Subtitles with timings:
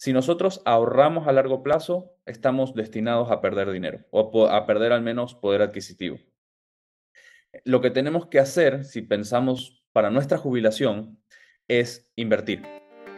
[0.00, 5.02] Si nosotros ahorramos a largo plazo, estamos destinados a perder dinero o a perder al
[5.02, 6.16] menos poder adquisitivo.
[7.66, 11.18] Lo que tenemos que hacer, si pensamos para nuestra jubilación,
[11.68, 12.62] es invertir.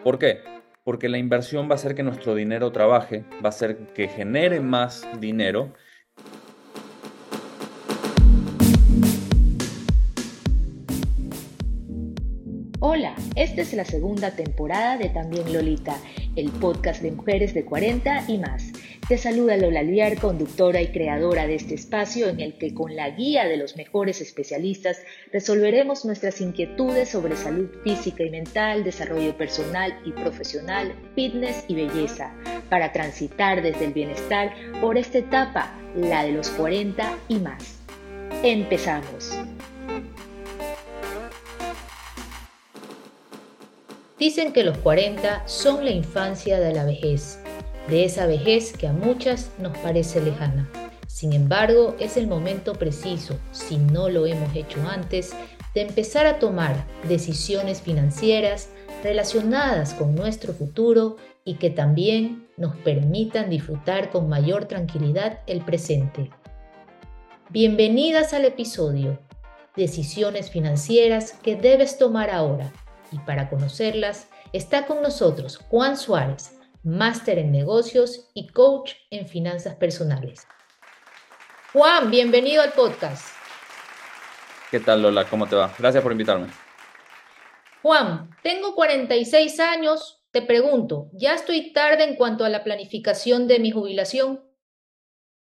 [0.03, 0.41] ¿Por qué?
[0.83, 4.59] Porque la inversión va a hacer que nuestro dinero trabaje, va a hacer que genere
[4.59, 5.73] más dinero
[12.85, 15.97] Hola, esta es la segunda temporada de También Lolita,
[16.37, 18.73] el podcast de mujeres de 40 y más.
[19.09, 23.11] Te saluda Lola Liar, conductora y creadora de este espacio en el que con la
[23.11, 25.03] guía de los mejores especialistas
[25.33, 32.35] resolveremos nuestras inquietudes sobre salud física y mental, desarrollo personal y profesional, fitness y belleza,
[32.71, 37.81] para transitar desde el bienestar por esta etapa, la de los 40 y más.
[38.43, 39.37] Empezamos.
[44.23, 47.41] Dicen que los 40 son la infancia de la vejez,
[47.89, 50.71] de esa vejez que a muchas nos parece lejana.
[51.09, 55.33] Sin embargo, es el momento preciso, si no lo hemos hecho antes,
[55.75, 58.69] de empezar a tomar decisiones financieras
[59.03, 66.31] relacionadas con nuestro futuro y que también nos permitan disfrutar con mayor tranquilidad el presente.
[67.51, 69.19] Bienvenidas al episodio
[69.75, 72.73] Decisiones financieras que debes tomar ahora
[73.13, 79.77] y para conocerlas está con nosotros Juan Suárez, máster en negocios y coach en finanzas
[79.77, 80.47] personales.
[81.73, 83.35] Juan, bienvenido al podcast.
[84.71, 85.27] ¿Qué tal Lola?
[85.27, 85.73] ¿Cómo te va?
[85.79, 86.49] Gracias por invitarme.
[87.83, 90.25] Juan, tengo 46 años.
[90.31, 94.41] Te pregunto, ¿ya estoy tarde en cuanto a la planificación de mi jubilación?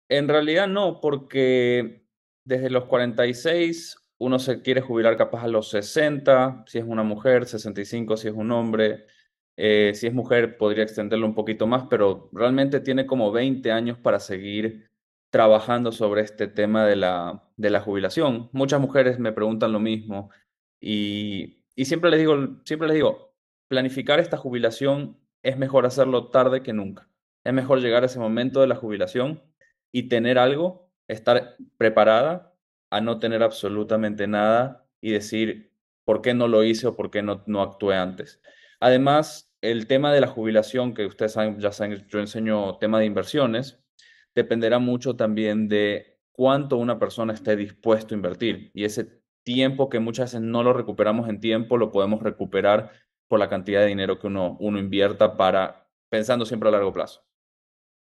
[0.08, 2.08] En realidad no, porque
[2.44, 7.46] desde los 46 uno se quiere jubilar capaz a los 60, si es una mujer,
[7.46, 9.06] 65 si es un hombre,
[9.58, 13.98] eh, si es mujer podría extenderlo un poquito más, pero realmente tiene como 20 años
[13.98, 14.90] para seguir
[15.32, 18.50] trabajando sobre este tema de la, de la jubilación.
[18.52, 20.32] Muchas mujeres me preguntan lo mismo
[20.82, 23.34] y, y siempre les digo, siempre les digo,
[23.70, 27.08] planificar esta jubilación es mejor hacerlo tarde que nunca.
[27.46, 29.42] Es mejor llegar a ese momento de la jubilación
[29.94, 32.54] y tener algo, estar preparada
[32.90, 35.72] a no tener absolutamente nada y decir
[36.06, 38.42] por qué no lo hice o por qué no, no actué antes.
[38.80, 43.80] Además, el tema de la jubilación, que ustedes ya saben, yo enseño tema de inversiones,
[44.34, 48.72] dependerá mucho también de cuánto una persona esté dispuesto a invertir.
[48.74, 52.92] Y ese tiempo que muchas veces no lo recuperamos en tiempo, lo podemos recuperar
[53.28, 57.24] por la cantidad de dinero que uno, uno invierta para, pensando siempre a largo plazo.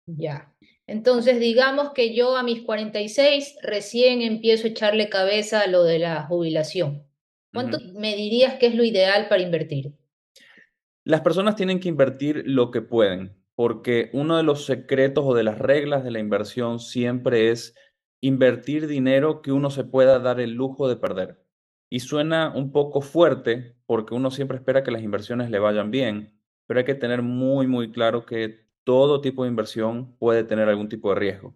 [0.06, 0.51] Ya.
[0.92, 5.98] Entonces, digamos que yo a mis 46 recién empiezo a echarle cabeza a lo de
[5.98, 7.06] la jubilación.
[7.50, 9.94] ¿Cuánto me dirías que es lo ideal para invertir?
[11.02, 15.44] Las personas tienen que invertir lo que pueden, porque uno de los secretos o de
[15.44, 17.74] las reglas de la inversión siempre es
[18.20, 21.42] invertir dinero que uno se pueda dar el lujo de perder.
[21.88, 26.38] Y suena un poco fuerte porque uno siempre espera que las inversiones le vayan bien,
[26.66, 30.88] pero hay que tener muy, muy claro que todo tipo de inversión puede tener algún
[30.88, 31.54] tipo de riesgo,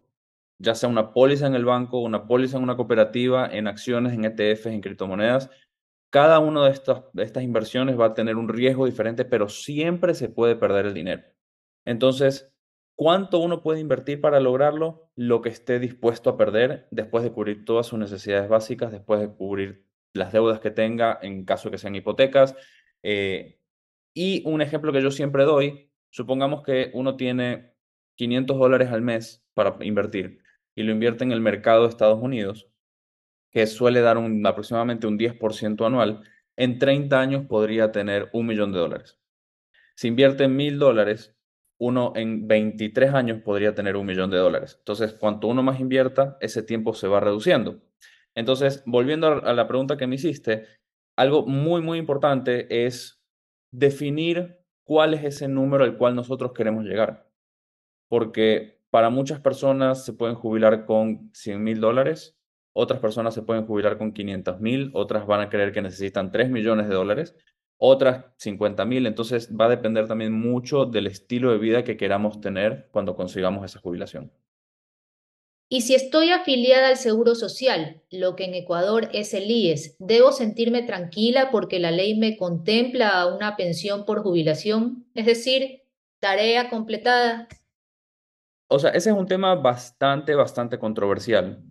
[0.59, 4.25] ya sea una póliza en el banco, una póliza en una cooperativa, en acciones, en
[4.25, 5.51] ETFs, en criptomonedas.
[6.11, 10.29] Cada una de estas, estas inversiones va a tener un riesgo diferente, pero siempre se
[10.29, 11.25] puede perder el dinero.
[11.85, 12.53] Entonces,
[12.95, 15.11] ¿cuánto uno puede invertir para lograrlo?
[15.17, 19.29] Lo que esté dispuesto a perder después de cubrir todas sus necesidades básicas, después de
[19.29, 22.57] cubrir las deudas que tenga en caso que sean hipotecas.
[23.03, 23.59] Eh,
[24.15, 27.75] y un ejemplo que yo siempre doy Supongamos que uno tiene
[28.15, 30.38] 500 dólares al mes para invertir
[30.75, 32.71] y lo invierte en el mercado de Estados Unidos,
[33.53, 36.22] que suele dar un, aproximadamente un 10% anual,
[36.56, 39.21] en 30 años podría tener un millón de dólares.
[39.94, 41.37] Si invierte mil dólares,
[41.78, 44.77] uno en 23 años podría tener un millón de dólares.
[44.78, 47.83] Entonces, cuanto uno más invierta, ese tiempo se va reduciendo.
[48.34, 50.65] Entonces, volviendo a la pregunta que me hiciste,
[51.15, 53.22] algo muy, muy importante es
[53.71, 57.28] definir cuál es ese número al cual nosotros queremos llegar.
[58.09, 62.39] Porque para muchas personas se pueden jubilar con 100 mil dólares,
[62.72, 66.51] otras personas se pueden jubilar con 500 mil, otras van a creer que necesitan 3
[66.51, 67.34] millones de dólares,
[67.78, 69.07] otras 50 mil.
[69.07, 73.65] Entonces va a depender también mucho del estilo de vida que queramos tener cuando consigamos
[73.65, 74.31] esa jubilación.
[75.68, 80.30] Y si estoy afiliada al Seguro Social, lo que en Ecuador es el IES, ¿debo
[80.30, 85.07] sentirme tranquila porque la ley me contempla una pensión por jubilación?
[85.15, 85.83] Es decir,
[86.21, 87.48] tarea completada.
[88.68, 91.65] O sea, ese es un tema bastante, bastante controversial.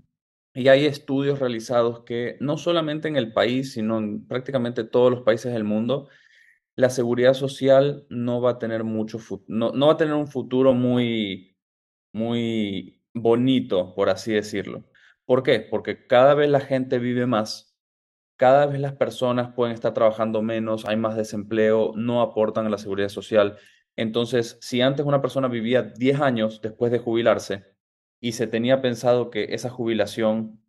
[0.54, 5.22] Y hay estudios realizados que no solamente en el país, sino en prácticamente todos los
[5.22, 6.10] países del mundo,
[6.76, 10.74] la seguridad social no va a tener mucho, no, no va a tener un futuro
[10.74, 11.58] muy,
[12.14, 14.84] muy bonito, por así decirlo.
[15.26, 15.60] ¿Por qué?
[15.60, 17.76] Porque cada vez la gente vive más,
[18.38, 22.78] cada vez las personas pueden estar trabajando menos, hay más desempleo, no aportan a la
[22.78, 23.58] seguridad social.
[23.96, 27.66] Entonces, si antes una persona vivía 10 años después de jubilarse
[28.20, 30.62] y se tenía pensado que esa jubilación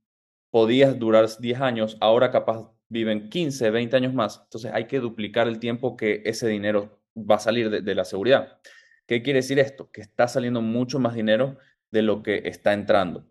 [0.50, 4.40] podía durar 10 años, ahora capaz viven 15, 20 años más.
[4.44, 8.60] Entonces hay que duplicar el tiempo que ese dinero va a salir de, la seguridad.
[9.06, 9.90] ¿Qué quiere decir esto?
[9.90, 11.58] Que está saliendo mucho más dinero
[11.90, 13.26] de lo que está entrando.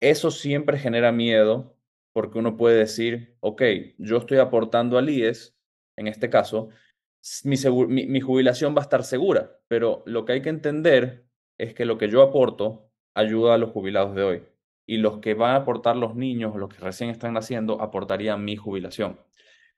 [0.00, 1.76] Eso siempre genera miedo
[2.12, 3.62] porque uno puede decir, ok,
[3.98, 5.56] yo estoy aportando al IES,
[5.96, 6.68] en este caso,
[7.44, 7.56] mi,
[8.06, 11.26] mi, jubilación va a estar segura, pero lo que hay que entender
[11.58, 14.42] es que lo que yo aporto ayuda a los jubilados de hoy
[14.86, 18.56] y los que van a aportar los niños, los que recién están naciendo, aportarían mi
[18.56, 19.18] jubilación.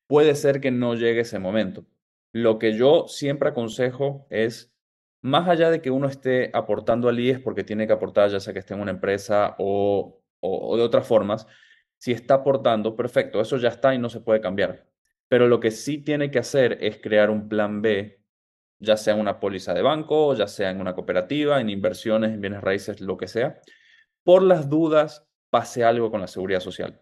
[0.06, 1.86] Puede ser que no llegue ese momento.
[2.32, 4.75] Lo que yo siempre aconsejo es,
[5.22, 8.52] más allá de que uno esté aportando al IES porque tiene que aportar, ya sea
[8.52, 11.46] que esté en una empresa o, de otras formas,
[11.98, 14.86] si está aportando, perfecto, eso ya está y no se puede cambiar.
[15.28, 18.22] Pero lo que sí tiene que hacer es crear un plan B,
[18.78, 22.40] ya sea en una póliza de banco, ya sea en una cooperativa, en inversiones, en
[22.40, 23.60] bienes raíces, lo que sea,
[24.22, 27.00] por las dudas pase algo con la seguridad social.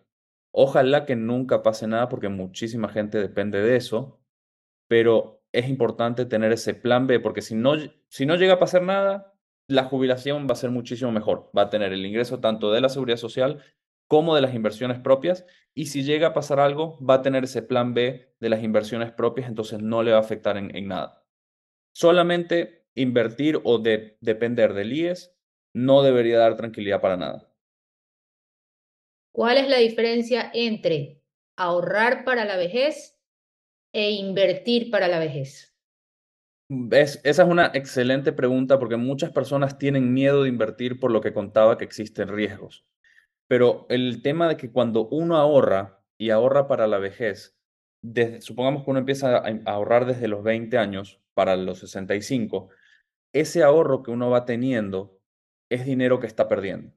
[0.53, 4.21] Ojalá que nunca pase nada porque muchísima gente depende de eso,
[4.89, 7.75] pero es importante tener ese plan B porque si no,
[8.09, 9.35] si no llega a pasar nada,
[9.69, 11.51] la jubilación va a ser muchísimo mejor.
[11.57, 13.63] Va a tener el ingreso tanto de la seguridad social
[14.09, 17.63] como de las inversiones propias y si llega a pasar algo, va a tener ese
[17.63, 21.25] plan B de las inversiones propias, entonces no le va a afectar en, nada.
[21.93, 25.35] Solamente invertir o de, depender del IES
[25.73, 27.51] no debería dar tranquilidad para nada.
[29.33, 31.23] ¿Cuál es la diferencia entre
[31.57, 33.14] ahorrar para la vejez
[33.95, 35.71] e invertir para la vejez?
[36.91, 41.33] esa es una excelente pregunta porque muchas personas tienen miedo de invertir por lo que
[41.33, 42.85] contaba que existen riesgos.
[43.49, 47.57] Pero el tema de que cuando uno ahorra y ahorra para la vejez,
[48.41, 52.71] supongamos que uno empieza a ahorrar desde los 20 años para los 65,
[53.33, 55.21] ese ahorro que uno va teniendo
[55.71, 56.93] es dinero que está perdiendo.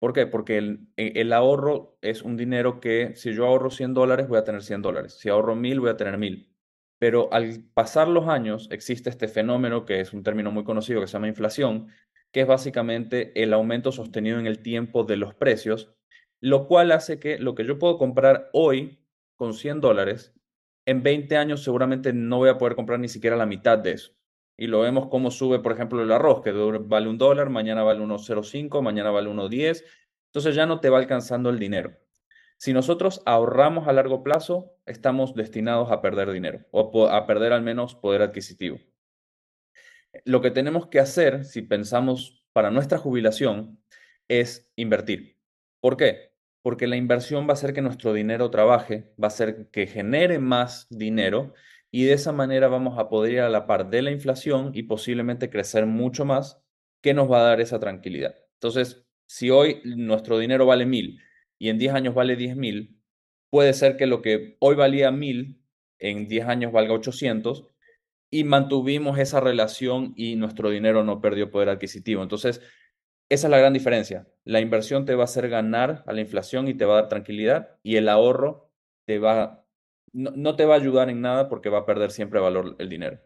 [0.00, 0.26] ¿Por qué?
[0.26, 4.38] Porque el, e, el, ahorro es un dinero que si yo ahorro 100 dólares voy
[4.38, 6.50] a tener 100 dólares, si ahorro 1000 voy a tener 1000.
[6.98, 11.06] Pero al pasar los años existe este fenómeno que es un término muy conocido que
[11.06, 11.88] se llama inflación,
[12.32, 15.94] que es básicamente el aumento sostenido en el tiempo de los precios,
[16.40, 19.04] lo cual hace que lo que yo puedo comprar hoy
[19.36, 20.34] con 100 dólares,
[20.86, 24.19] en 20 años seguramente no voy a poder comprar ni siquiera la mitad de eso
[24.60, 28.02] y lo vemos cómo sube, por ejemplo, el arroz, que vale un dólar, mañana vale
[28.04, 29.82] 1,05, mañana vale 1,10.
[30.26, 31.96] Entonces ya no te va alcanzando el dinero.
[32.58, 37.62] Si nosotros ahorramos a largo plazo, estamos destinados a perder dinero o a perder al
[37.62, 38.78] menos poder adquisitivo.
[40.26, 43.82] Lo que tenemos que hacer, si pensamos para nuestra jubilación,
[44.28, 45.38] es invertir.
[45.80, 46.34] ¿Por qué?
[46.60, 50.38] Porque la inversión va a hacer que nuestro dinero trabaje, va a hacer que genere
[50.38, 51.54] más dinero
[51.90, 54.84] y de esa manera vamos a poder ir a la par de la inflación y
[54.84, 56.62] posiblemente crecer mucho más,
[57.02, 58.34] que nos va a dar esa tranquilidad.
[58.54, 61.20] Entonces, si hoy nuestro dinero vale mil
[61.58, 63.00] y en 10 años vale 10 mil,
[63.50, 65.62] puede ser que lo que hoy valía mil,
[65.98, 67.66] en 10 años valga 800
[68.30, 72.22] y mantuvimos esa relación y nuestro dinero no perdió poder adquisitivo.
[72.22, 72.60] Entonces,
[73.28, 74.28] esa es la gran diferencia.
[74.44, 77.08] La inversión te va a hacer ganar a la inflación y te va a dar
[77.08, 78.70] tranquilidad y el ahorro
[79.06, 79.59] te va
[80.12, 83.18] no, te va a ayudar en nada porque va a perder siempre valor el dinero.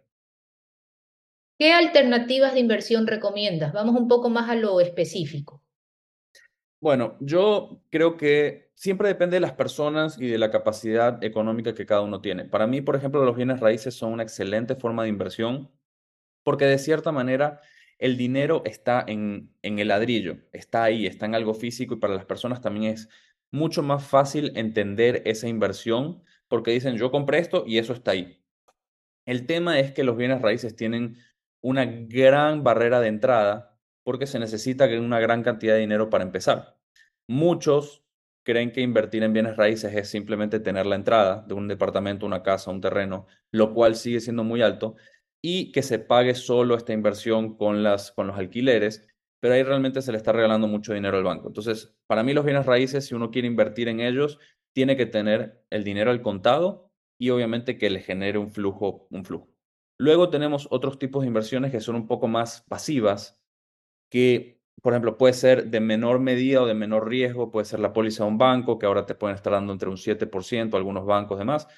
[1.59, 3.73] ¿Qué alternativas de inversión recomiendas?
[3.73, 5.62] Vamos un poco más a lo específico.
[6.81, 11.87] Bueno, yo creo que siempre depende de las personas y de la capacidad económica que
[11.87, 12.45] cada uno tiene.
[12.45, 15.71] Para mí, por ejemplo, los bienes raíces son una excelente forma de inversión
[16.43, 17.61] porque de cierta manera
[17.99, 22.14] el dinero está en, en el ladrillo, está ahí, está en algo físico y para
[22.14, 23.09] las personas también es
[23.50, 26.23] mucho más fácil entender esa inversión
[26.55, 28.41] porque dicen yo compré esto y eso está ahí.
[29.27, 31.17] El tema es que los bienes raíces tienen
[31.61, 36.79] una gran barrera de entrada porque se necesita una gran cantidad de dinero para empezar.
[37.27, 38.05] Muchos
[38.45, 42.45] creen que invertir en bienes raíces es simplemente tener la entrada de un departamento, una
[42.45, 44.95] casa, un terreno, lo cual sigue siendo muy alto,
[45.43, 49.09] y que se pague solo esta inversión con, las, con los alquileres,
[49.41, 51.49] pero ahí realmente se le está regalando mucho dinero al banco.
[51.49, 54.39] Entonces, para mí los bienes raíces, si uno quiere invertir en ellos,
[54.75, 59.25] tiene que tener el dinero al contado y obviamente que le genere un flujo, un
[59.25, 59.49] flujo.
[59.99, 63.40] Luego tenemos otros tipos de inversiones que son un poco más pasivas,
[64.11, 67.93] que por ejemplo puede ser de menor medida o de menor riesgo, puede ser la
[67.93, 71.38] póliza de un banco, que ahora te pueden estar dando entre un 7%, algunos bancos
[71.38, 71.69] demás,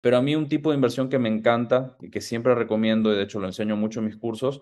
[0.00, 3.16] Pero a mí un tipo de inversión que me encanta y que siempre recomiendo, y
[3.16, 4.60] de hecho lo enseño mucho en mis cursos,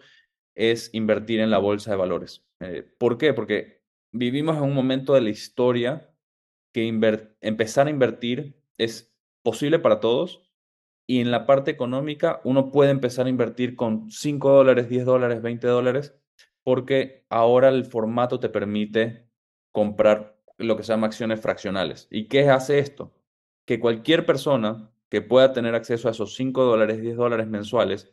[0.55, 2.47] es invertir en la bolsa de valores.
[2.61, 3.35] Eh, ¿Por qué?
[3.35, 6.14] Porque vivimos en un momento de la historia
[6.75, 6.89] que
[7.41, 10.43] empezar a invertir es posible para todos
[11.07, 15.41] y en la parte económica uno puede empezar a invertir con 5 dólares, 10 dólares,
[15.41, 16.19] 20 dólares,
[16.65, 19.29] porque ahora el formato te permite
[19.71, 22.09] comprar lo que se llama acciones fraccionales.
[22.11, 23.15] ¿Y qué hace esto?
[23.67, 28.13] Que cualquier persona que pueda tener acceso a esos 5 dólares, 10 dólares mensuales,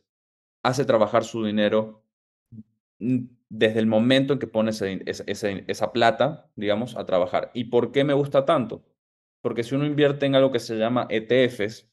[0.64, 2.01] hace trabajar su dinero
[3.50, 7.52] desde el momento en que pone esa, plata, digamos, a trabajar.
[7.54, 8.86] ¿Y por qué me gusta tanto?
[9.42, 11.90] Porque si uno invierte en algo que se llama ETFs,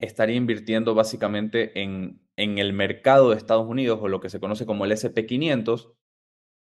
[0.00, 4.66] estaría invirtiendo básicamente en, en el mercado de Estados Unidos o lo que se conoce
[4.66, 5.94] como el SP500,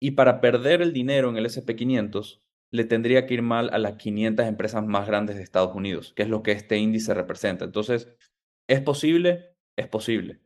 [0.01, 2.41] y para perder el dinero en el SP500
[2.71, 6.23] le tendría que ir mal a las 500 empresas más grandes de Estados Unidos, que
[6.23, 7.65] es lo que este índice representa.
[7.65, 8.15] Entonces,
[8.69, 9.57] ¿es posible?
[9.77, 10.41] Es posible.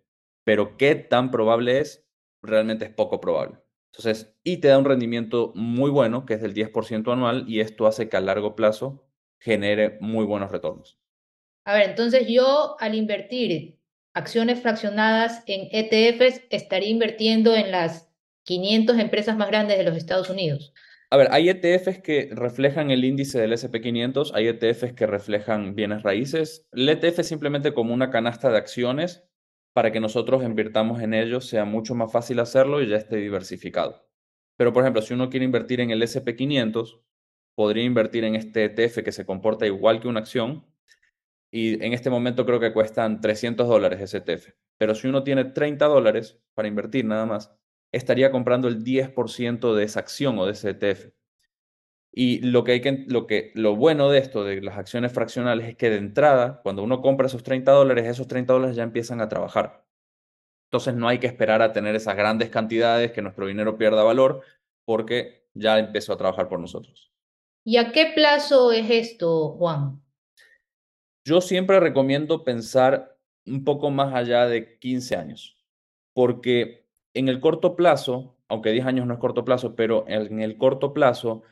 [0.45, 2.07] Pero ¿qué tan probable es?
[2.43, 3.59] Realmente es poco probable.
[3.93, 7.87] Entonces, y te da un rendimiento muy bueno, que es del 10% anual, y esto
[7.87, 9.07] hace que a largo plazo
[9.39, 10.99] genere muy buenos retornos.
[11.65, 13.79] A ver, entonces yo al invertir
[14.15, 18.11] acciones fraccionadas en ETFs estaría invirtiendo en las
[18.45, 20.73] 500 empresas más grandes de los Estados Unidos.
[21.11, 26.03] A ver, hay ETFs que reflejan el índice del SP500, hay ETFs que reflejan bienes
[26.03, 26.67] raíces.
[26.73, 29.23] El ETF es simplemente como una canasta de acciones
[29.73, 34.07] para que nosotros invirtamos en ellos, sea mucho más fácil hacerlo y ya esté diversificado.
[34.57, 37.01] Pero, por ejemplo, si uno quiere invertir en el SP500,
[37.55, 40.67] podría invertir en este ETF que se comporta igual que una acción,
[41.51, 44.55] y en este momento creo que cuestan 300 dólares ese ETF.
[44.79, 47.55] Pero si uno tiene 30 dólares para invertir nada más,
[47.93, 51.13] estaría comprando el 10% de esa acción o de ese ETF.
[52.15, 55.67] Y lo que hay que, lo que, lo bueno de esto, de las acciones fraccionales,
[55.67, 59.23] es que de entrada, cuando uno compra esos 30 dólares, esos 30 dólares ya empiezan
[59.23, 59.87] a trabajar.
[60.67, 64.43] Entonces no hay que esperar a tener esas grandes cantidades, que nuestro dinero pierda valor,
[64.85, 67.11] porque ya empezó a trabajar por nosotros.
[67.65, 70.03] ¿Y a qué plazo es esto, Juan?
[71.25, 73.17] Yo siempre recomiendo pensar
[73.47, 75.57] un poco más allá de 15 años,
[76.15, 80.59] porque en el corto plazo, aunque 10 años no es corto plazo, pero en el
[80.59, 81.43] corto plazo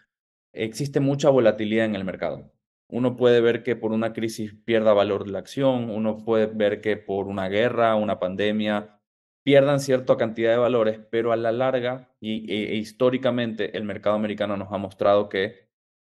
[0.53, 2.53] existe mucha volatilidad en el mercado.
[2.89, 6.97] Uno puede ver que por una crisis pierda valor la acción, uno puede ver que
[6.97, 9.01] por una guerra, una pandemia,
[9.43, 14.17] pierdan cierta cantidad de valores, pero a la larga y, e, e históricamente el mercado
[14.17, 15.71] americano nos ha mostrado que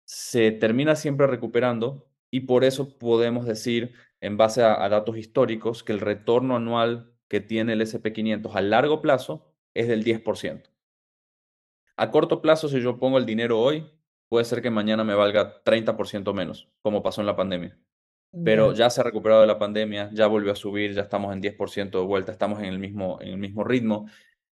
[0.06, 5.92] se termina siempre recuperando y por eso podemos decir, en base a, datos históricos, que
[5.92, 10.70] el retorno anual que tiene el SP500 a largo plazo es del 10%.
[11.98, 13.90] A corto plazo, si yo pongo el dinero hoy,
[14.32, 17.78] puede ser que mañana me valga 30% menos, como pasó en la pandemia.
[18.46, 21.42] Pero ya se ha recuperado de la pandemia, ya volvió a subir, ya estamos en
[21.42, 24.10] 10% de vuelta, estamos en el, mismo, en el mismo ritmo.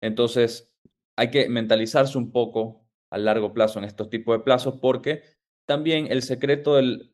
[0.02, 0.76] Entonces,
[1.16, 5.24] hay que mentalizarse un poco a largo plazo en estos tipos de plazos porque
[5.66, 7.14] también el secreto del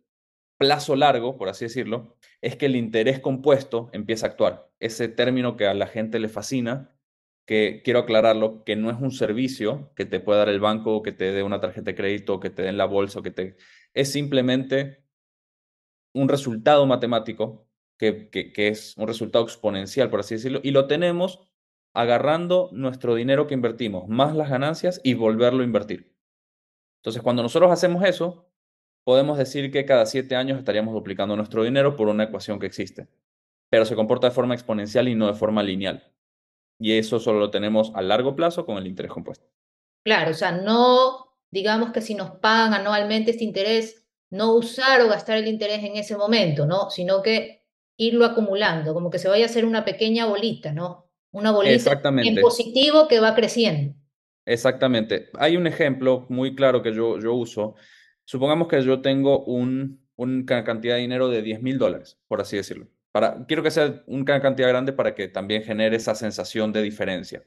[0.57, 4.71] plazo largo, por así decirlo, es que el interés compuesto empieza a actuar.
[4.79, 6.96] Ese término que a la gente le fascina,
[7.47, 11.13] que quiero aclararlo, que no es un servicio que te puede dar el banco, que
[11.13, 13.57] te dé una tarjeta de crédito, que te den la bolsa, que te...
[13.93, 15.05] Es simplemente
[16.13, 21.47] un resultado matemático, que, que es un resultado exponencial, por así decirlo, y lo tenemos
[21.93, 26.13] agarrando nuestro dinero que invertimos, más las ganancias y volverlo a invertir.
[26.97, 28.51] Entonces, cuando nosotros hacemos eso,
[29.05, 33.07] podemos decir que cada siete años estaríamos duplicando nuestro dinero por una ecuación que existe,
[33.69, 36.13] pero se comporta de forma exponencial y no de forma lineal.
[36.79, 39.47] Y eso solo lo tenemos a largo plazo con el interés compuesto.
[40.03, 45.07] Claro, o sea, no digamos que si nos pagan anualmente este interés, no usar o
[45.07, 46.89] gastar el interés en ese momento, ¿no?
[46.89, 47.65] Sino que
[47.97, 51.09] irlo acumulando, como que se vaya a hacer una pequeña bolita, ¿no?
[51.31, 53.95] Una bolita en positivo que va creciendo.
[54.45, 55.29] Exactamente.
[55.33, 57.75] Hay un ejemplo muy claro que yo, yo uso
[58.27, 62.57] Supongamos que yo tengo un, una cantidad de dinero de 10 mil dólares, por así
[62.57, 62.89] decirlo.
[63.47, 67.43] Quiero que sea una cantidad grande para que también genere esa sensación de diferencia.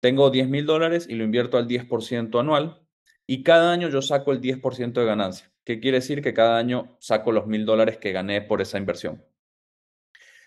[0.00, 2.80] Tengo 10 mil dólares y lo invierto al 10% anual
[3.26, 5.50] y cada año yo saco el 10% de ganancia.
[5.64, 6.20] ¿Qué quiere decir?
[6.20, 9.24] Que cada año saco los mil dólares que gané por esa inversión.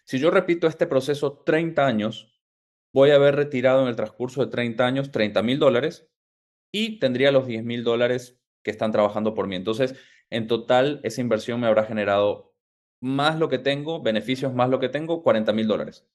[0.05, 2.39] Si yo repito este proceso 30 años,
[2.93, 6.07] voy a haber retirado en el transcurso de 30 años 30 mil dólares
[6.71, 9.55] y tendría los 10 mil dólares que están trabajando por mí.
[9.55, 9.95] Entonces,
[10.29, 12.46] en total, esa inversión me habrá generado
[12.99, 16.05] más lo que tengo, beneficios más lo que tengo, 40 mil dólares.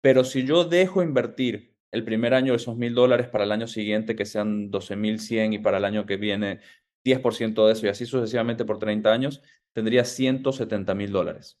[0.00, 4.16] Pero si yo dejo invertir el primer año esos mil dólares para el año siguiente
[4.16, 6.60] que sean 12 mil 100 y para el año que viene
[7.04, 11.58] 10% de eso y así sucesivamente por 30 años, tendría 170 mil dólares.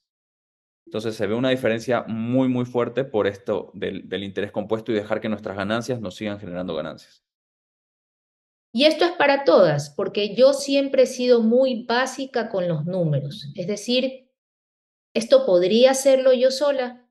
[0.86, 4.94] Entonces se ve una diferencia muy, muy fuerte por esto del, del interés compuesto y
[4.94, 7.24] dejar que nuestras ganancias nos sigan generando ganancias.
[8.72, 13.50] Y esto es para todas, porque yo siempre he sido muy básica con los números.
[13.56, 14.29] Es decir,
[15.14, 17.06] ¿esto podría hacerlo yo sola?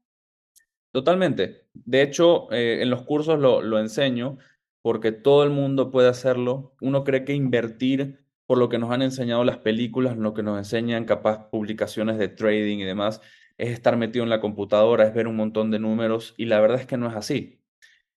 [0.92, 1.68] Totalmente.
[1.74, 4.38] De hecho, eh, en los cursos lo, lo enseño
[4.82, 6.76] porque todo el mundo puede hacerlo.
[6.82, 10.58] Uno cree que invertir, por lo que nos han enseñado las películas, lo que nos
[10.58, 13.22] enseñan capaz publicaciones de trading y demás,
[13.58, 16.80] es estar metido en la computadora, es ver un montón de números y la verdad
[16.80, 17.62] es que no es así.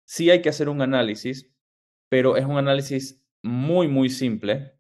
[0.05, 1.53] Sí hay que hacer un análisis,
[2.09, 4.75] pero es un análisis muy, muy simple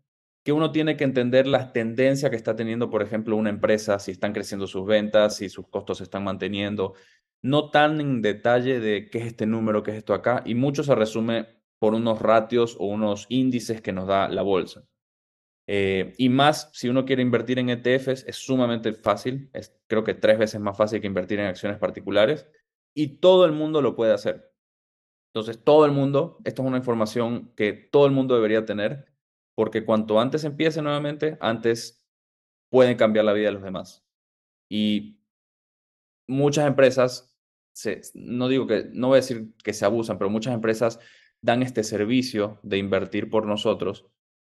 [0.45, 4.11] que uno tiene que entender las tendencias que está teniendo, por ejemplo, una empresa, si
[4.11, 6.95] están creciendo sus ventas, si sus costos se están manteniendo,
[7.43, 10.83] no tan en detalle de qué es este número, qué es esto acá, y mucho
[10.83, 11.47] se resume
[11.79, 14.85] por unos ratios o unos índices que nos da la bolsa.
[15.69, 20.15] Eh, y más, si uno quiere invertir en ETFs, es sumamente fácil, es creo que
[20.15, 22.49] tres veces más fácil que invertir en acciones particulares,
[22.95, 24.53] y todo el mundo lo puede hacer.
[25.33, 29.12] Entonces, todo el mundo, esto es una información que todo el mundo debería tener,
[29.55, 32.05] porque cuanto antes empiece nuevamente, antes
[32.71, 34.05] pueden cambiar la vida de los demás.
[34.69, 35.21] Y
[36.27, 37.33] muchas empresas
[38.15, 40.99] no digo que, no voy a decir que se abusan, pero muchas empresas
[41.41, 44.07] dan este servicio de invertir por nosotros,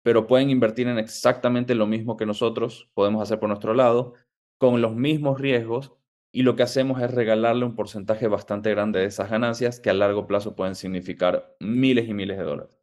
[0.02, 4.14] pero pueden invertir en exactamente lo mismo que nosotros podemos hacer por nuestro lado,
[4.58, 5.92] con los mismos riesgos,
[6.32, 9.94] y lo que hacemos es regalarle un porcentaje bastante grande de esas ganancias que a
[9.94, 12.75] largo plazo pueden significar miles y miles de dólares.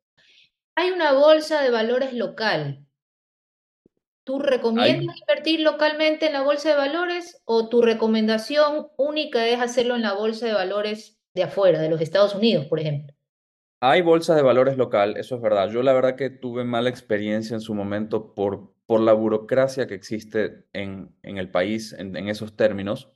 [0.76, 2.84] Hay una bolsa de valores local
[4.26, 9.96] ¿Tú recomiendas invertir localmente en la bolsa de valores o tu recomendación única es hacerlo
[9.96, 13.14] en la bolsa de valores de afuera, de los Estados Unidos, por ejemplo?
[13.82, 15.70] Hay bolsa de valores local, eso es verdad.
[15.70, 19.96] Yo la verdad que tuve mala experiencia en su momento por, por la burocracia que
[19.96, 23.12] existe en, en el país en, esos términos.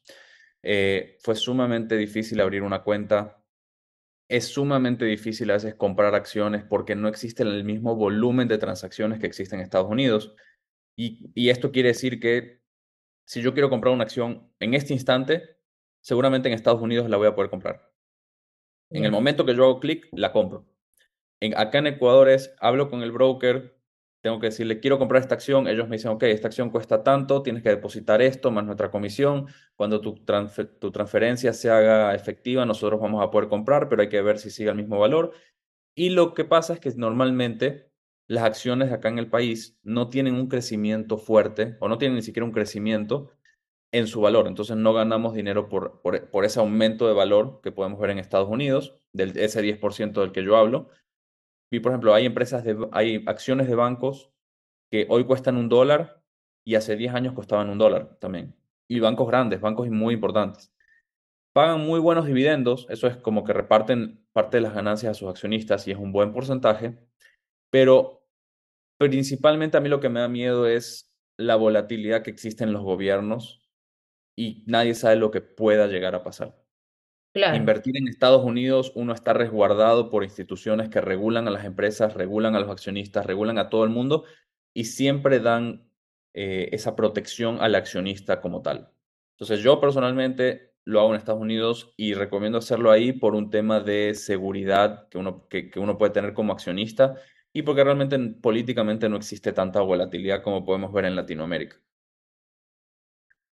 [0.62, 3.42] Eh, fue sumamente difícil abrir una cuenta.
[4.30, 9.20] Es sumamente difícil a veces comprar acciones porque no existe el mismo volumen de transacciones
[9.20, 10.36] que existe en Estados Unidos.
[10.96, 12.62] Y, esto quiere decir que
[13.26, 15.58] si yo quiero comprar una acción en este instante,
[16.02, 17.92] seguramente en Estados Unidos la voy a poder comprar.
[18.90, 20.66] En el momento que yo hago clic, la compro.
[21.40, 23.77] En, acá en Ecuador es, hablo con el broker,
[24.28, 27.42] tengo que decirle, quiero comprar esta acción, ellos me dicen, ok, esta acción cuesta tanto,
[27.44, 30.16] tienes que depositar esto más nuestra comisión, cuando tu,
[30.80, 34.50] tu transferencia se haga efectiva, nosotros vamos a poder comprar, pero hay que ver si
[34.52, 35.32] sigue el mismo valor.
[35.96, 37.90] Y lo que pasa es que normalmente
[38.28, 42.22] las acciones acá en el país no tienen un crecimiento fuerte o no tienen ni
[42.22, 43.32] siquiera un crecimiento
[43.94, 44.48] en su valor.
[44.48, 48.50] Entonces no ganamos dinero por, por, ese aumento de valor que podemos ver en Estados
[48.50, 50.90] Unidos, del ese 10% del que yo hablo.
[51.72, 54.32] Y por ejemplo, hay empresas, de, hay acciones de bancos
[54.92, 56.24] que hoy cuestan un dólar
[56.66, 58.56] y hace 10 años costaban un dólar también.
[58.90, 60.74] Y bancos grandes, bancos muy importantes.
[61.54, 65.30] Pagan muy buenos dividendos, eso es como que reparten parte de las ganancias a sus
[65.30, 67.00] accionistas y es un buen porcentaje,
[67.72, 68.28] pero
[69.00, 72.84] principalmente a mí lo que me da miedo es la volatilidad que existe en los
[72.84, 73.68] gobiernos
[74.38, 76.56] y nadie sabe lo que pueda llegar a pasar.
[77.34, 82.56] Invertir en Estados Unidos, uno está resguardado por instituciones que regulan a las empresas, regulan
[82.56, 84.24] a los accionistas, regulan a todo el mundo
[84.74, 85.88] y siempre dan
[86.34, 88.92] eh, esa protección al accionista como tal.
[89.36, 93.82] Entonces yo personalmente lo hago en Estados Unidos y recomiendo hacerlo ahí por un tema
[93.82, 97.16] de seguridad que uno, que uno puede tener como accionista
[97.54, 101.78] y porque realmente políticamente no existe tanta volatilidad como podemos ver en Latinoamérica.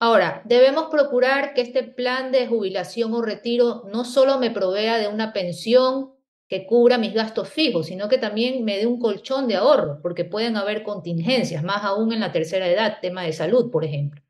[0.02, 5.10] Ahora, debemos procurar que este plan de jubilación o retiro no solo me provea de
[5.10, 6.14] una pensión
[6.48, 10.26] que cubra mis gastos fijos, sino que también me dé un colchón de ahorro, porque
[10.26, 14.22] pueden haber contingencias, más aún en la tercera edad, tema de salud, por ejemplo.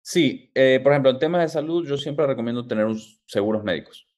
[0.00, 4.08] Sí, eh, por ejemplo, en temas de salud yo siempre recomiendo tener unos seguros médicos.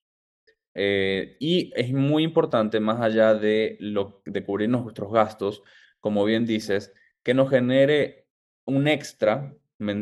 [0.73, 3.77] Eh, y es muy importante, más allá de,
[4.25, 5.63] de cubrir nuestros gastos,
[5.99, 8.29] como bien dices, que nos genere
[8.65, 9.53] un extra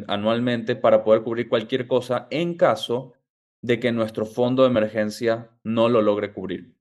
[0.08, 3.14] anualmente para poder cubrir cualquier cosa en caso
[3.62, 6.74] de que nuestro fondo de emergencia no lo logre cubrir.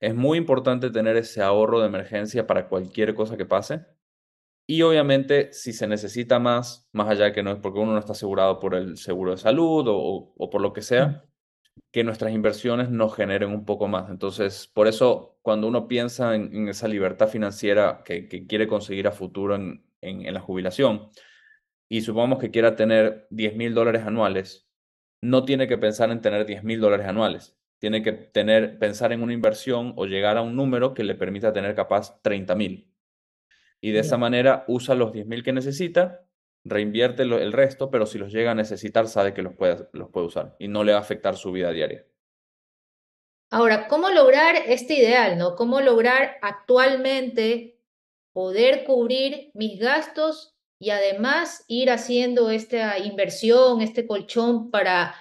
[0.00, 3.86] Es muy importante tener ese ahorro de emergencia para cualquier cosa que pase.
[4.66, 7.98] Y obviamente, si se necesita más, más allá de que no es porque uno no
[7.98, 11.24] está asegurado por el seguro de salud o, o por lo que sea,
[11.90, 14.10] que nuestras inversiones nos generen un poco más.
[14.10, 19.54] Entonces, por eso, cuando uno piensa en, esa libertad financiera que, quiere conseguir a futuro
[19.54, 21.08] en, la jubilación,
[21.88, 24.68] y supongamos que quiera tener 10 mil dólares anuales,
[25.22, 27.56] no tiene que pensar en tener 10 mil dólares anuales.
[27.78, 31.52] Tiene que tener, pensar en una inversión o llegar a un número que le permita
[31.52, 32.90] tener capaz 30 mil.
[33.80, 36.26] Y de esa manera usa los 10 mil que necesita
[36.64, 40.26] reinvierte el resto, pero si los llega a necesitar, sabe que los puede, los puede
[40.26, 42.06] usar y no le va a afectar su vida diaria.
[43.50, 45.54] Ahora, ¿cómo lograr este ideal, no?
[45.54, 47.78] ¿Cómo lograr actualmente
[48.32, 55.14] poder cubrir mis gastos y además ir haciendo esta inversión, este colchón para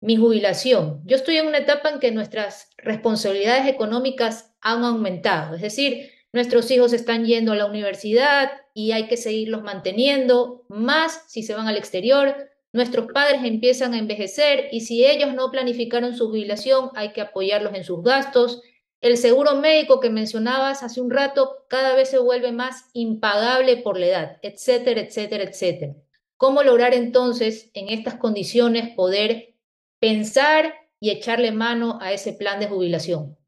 [0.00, 1.02] mi jubilación?
[1.04, 6.70] Yo estoy en una etapa en que nuestras responsabilidades económicas han aumentado, es decir, nuestros
[6.70, 11.66] hijos están yendo a la universidad y hay que seguirlos manteniendo, más si se van
[11.66, 17.12] al exterior, Nuestros padres empiezan a envejecer y si ellos no planificaron su jubilación, hay
[17.12, 18.62] que apoyarlos en sus gastos.
[19.00, 23.98] El seguro médico que mencionabas hace un rato cada vez se vuelve más impagable por
[23.98, 25.94] la edad, etcétera, etcétera, etcétera.
[26.36, 29.54] ¿Cómo lograr entonces en estas condiciones poder
[30.00, 33.38] pensar y echarle mano a ese plan de jubilación?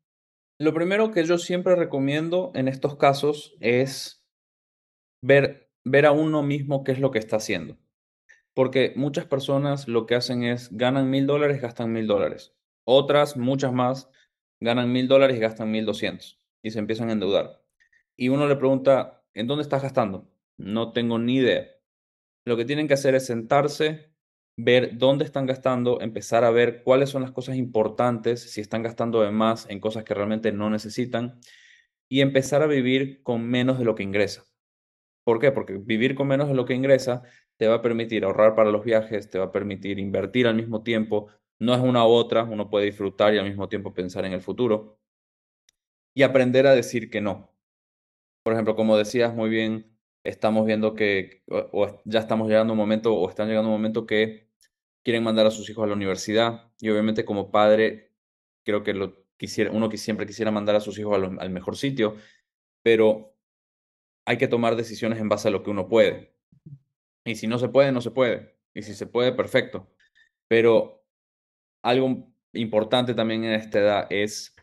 [0.59, 4.25] Lo primero que yo siempre recomiendo en estos casos es
[5.23, 7.77] ver, ver a uno mismo qué es lo que está haciendo.
[8.55, 12.55] Porque muchas personas lo que hacen es ganan mil dólares, gastan mil dólares.
[12.85, 14.09] Otras, muchas más,
[14.63, 17.63] ganan mil dólares y gastan mil doscientos y se empiezan a endeudar.
[18.17, 20.31] Y uno le pregunta, ¿en dónde estás gastando?
[20.57, 21.67] No tengo ni idea.
[22.45, 24.13] Lo que tienen que hacer es sentarse,
[24.57, 29.23] ver dónde están gastando, empezar a ver cuáles son las cosas importantes, si están gastando
[29.23, 31.41] de más en cosas que realmente no necesitan
[32.09, 34.45] y empezar a vivir con menos de lo que ingresa.
[35.25, 35.53] ¿Por qué?
[35.53, 37.23] Porque vivir con menos de lo que ingresa
[37.57, 40.83] te va a permitir ahorrar para los viajes, te va a permitir invertir al mismo
[40.83, 41.29] tiempo.
[41.63, 44.43] No es una u otra, uno puede disfrutar y al mismo tiempo pensar en el
[44.43, 44.99] futuro.
[46.13, 47.53] Y aprender a decir que no.
[48.43, 52.79] Por ejemplo, como decías muy bien, estamos viendo que o, ya estamos llegando a un
[52.79, 54.49] momento o están llegando a un momento que
[55.05, 58.13] quieren mandar a sus hijos a la universidad y obviamente como padre
[58.65, 62.17] creo que lo quisiera, uno que siempre quisiera mandar a sus hijos al mejor sitio,
[62.83, 63.37] pero
[64.27, 66.35] hay que tomar decisiones en base a lo que uno puede.
[67.25, 68.57] Y si no se puede, no se puede.
[68.75, 69.89] Y si se puede, perfecto.
[70.49, 71.02] Pero
[71.83, 74.55] algo importante también en esta edad es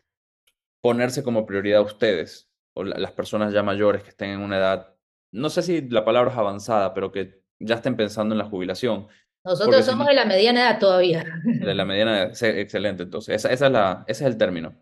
[0.82, 4.94] ponerse como prioridad a ustedes o las personas ya mayores que estén en una edad,
[5.32, 9.08] no sé si la palabra es avanzada, pero que ya estén pensando en la jubilación.
[9.44, 11.24] Nosotros somos de la mediana edad todavía.
[11.44, 13.02] De la mediana edad, excelente.
[13.04, 14.74] Entonces, esa, esa es la, ese es el término.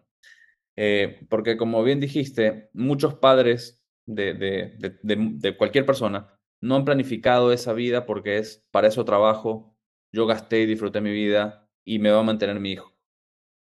[0.77, 6.85] Eh, porque como bien dijiste, muchos padres de, de, de, de cualquier persona no han
[6.85, 9.77] planificado esa vida porque es para eso trabajo,
[10.13, 12.95] yo gasté y disfruté mi vida y me va a mantener mi hijo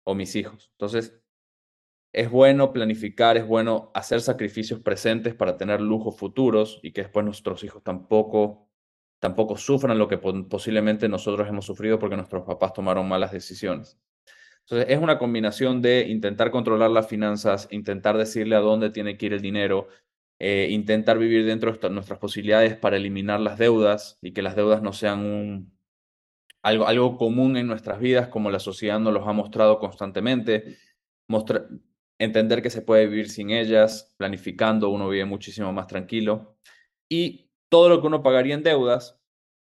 [0.04, 0.70] o mis hijos.
[0.72, 1.22] Entonces,
[2.12, 7.24] es bueno planificar, es bueno hacer sacrificios presentes para tener lujos futuros y que después
[7.24, 8.70] nuestros hijos tampoco,
[9.20, 14.00] tampoco sufran lo que posiblemente nosotros hemos sufrido porque nuestros papás tomaron malas decisiones.
[14.62, 19.28] Entonces, es una combinación de intentar controlar las finanzas, intentar decirle a dónde tiene que
[19.28, 19.90] ir el dinero,
[20.40, 24.82] eh, intentar vivir dentro de nuestras posibilidades para eliminar las deudas y que las deudas
[24.82, 25.77] no sean un,
[26.68, 30.78] algo, algo común en nuestras vidas como la sociedad nos los ha mostrado constantemente.
[32.20, 36.58] entender que se puede vivir sin ellas, planificando, uno vive muchísimo más tranquilo.
[37.10, 39.22] Y todo lo que uno pagaría en deudas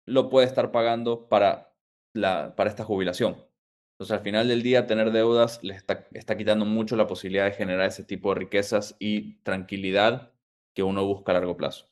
[0.06, 1.74] lo puede estar pagando para,
[2.14, 3.44] la, para esta jubilación.
[3.94, 7.52] Entonces, al final del día, tener deudas le está, está quitando mucho la posibilidad de
[7.52, 10.32] generar ese tipo de riquezas y tranquilidad
[10.74, 11.88] que uno busca a largo plazo.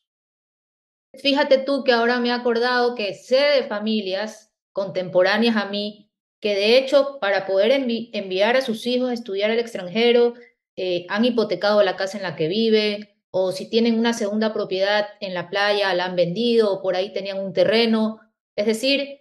[1.14, 4.49] Fíjate tú que ahora me he acordado que sé de familias
[4.80, 7.70] contemporáneas a mí que de hecho para poder
[8.12, 10.32] enviar a sus hijos a estudiar al extranjero
[10.74, 15.06] eh, han hipotecado la casa en la que vive o si tienen una segunda propiedad
[15.20, 18.20] en la playa la han vendido o por ahí tenían un terreno.
[18.56, 19.20] Es decir,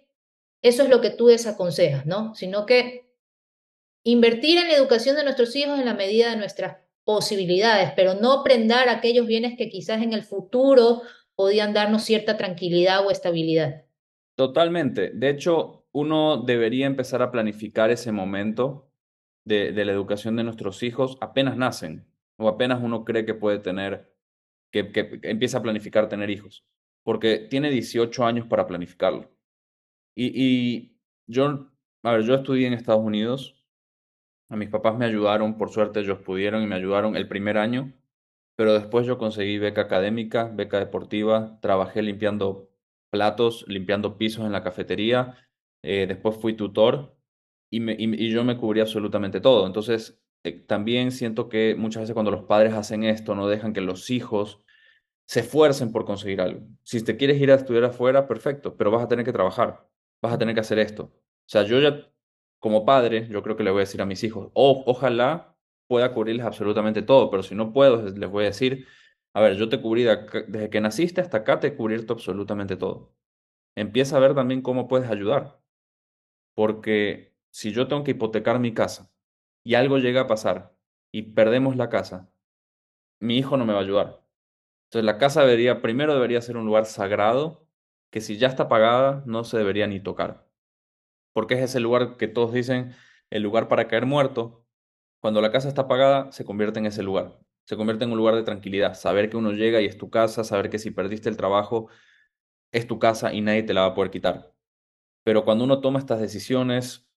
[0.62, 2.34] eso es lo que tú desaconsejas, ¿no?
[2.34, 3.04] Sino que
[4.02, 8.42] invertir en la educación de nuestros hijos en la medida de nuestras posibilidades, pero no
[8.42, 11.02] prendar aquellos bienes que quizás en el futuro
[11.34, 13.84] podían darnos cierta tranquilidad o estabilidad.
[14.36, 15.10] Totalmente.
[15.10, 18.92] De hecho, uno debería empezar a planificar ese momento
[19.44, 22.06] de, la educación de nuestros hijos apenas nacen
[22.38, 24.14] o apenas uno cree que puede tener,
[24.72, 26.64] que, empieza a planificar tener hijos,
[27.02, 29.30] porque tiene 18 años para planificarlo.
[30.14, 31.70] Y, y yo,
[32.02, 33.60] a ver, yo estudié en Estados Unidos
[34.50, 37.92] a mis papás me ayudaron, por suerte ellos pudieron y me ayudaron el primer año,
[38.56, 42.68] pero después yo conseguí beca académica, beca deportiva, trabajé limpiando
[43.10, 45.36] platos, limpiando pisos en la cafetería,
[45.82, 47.16] eh, después fui tutor
[47.70, 49.66] y, yo me cubrí absolutamente todo.
[49.66, 53.80] Entonces, eh, también siento que muchas veces cuando los padres hacen esto, no dejan que
[53.80, 54.60] los hijos
[55.26, 56.66] se esfuercen por conseguir algo.
[56.82, 59.88] Si te quieres ir a estudiar afuera, perfecto, pero vas a tener que trabajar,
[60.22, 61.04] vas a tener que hacer esto.
[61.04, 61.12] O
[61.46, 62.10] sea, yo ya
[62.58, 65.56] como padre, yo creo que le voy a decir a mis hijos, o ojalá
[65.88, 68.86] pueda cubrirles absolutamente todo, pero si no puedo, les voy a decir,
[69.32, 73.14] a ver, yo te cubrí desde que naciste hasta acá, te he cubierto absolutamente todo.
[73.76, 75.60] empieza a ver también cómo puedes ayudar.
[76.54, 79.12] Porque si yo tengo que hipotecar mi casa
[79.64, 80.76] y algo llega a pasar
[81.12, 82.32] y perdemos la casa,
[83.20, 84.24] mi hijo no me va a ayudar.
[84.86, 87.68] Entonces la casa debería, primero debería ser un lugar sagrado
[88.10, 90.48] que si ya está pagada no se debería ni tocar.
[91.32, 92.94] Porque es ese lugar que todos dicen
[93.30, 94.66] el lugar para caer muerto.
[95.20, 97.38] Cuando la casa está pagada se convierte en ese lugar.
[97.64, 98.94] Se convierte en un lugar de tranquilidad.
[98.94, 101.88] Saber que uno llega y es tu casa, saber que si perdiste el trabajo
[102.72, 104.54] es tu casa y nadie te la va a poder quitar.
[105.24, 107.08] Pero cuando uno toma estas decisiones